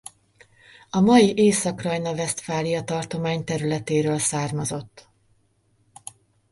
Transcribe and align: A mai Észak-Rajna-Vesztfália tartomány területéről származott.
A 0.89 0.99
mai 0.99 1.33
Észak-Rajna-Vesztfália 1.37 2.83
tartomány 2.83 3.43
területéről 3.43 4.19
származott. 4.19 5.07